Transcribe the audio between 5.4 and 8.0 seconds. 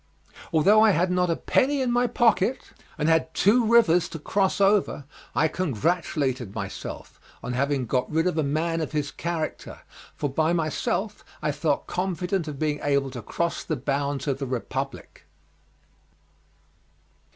congratulated myself on having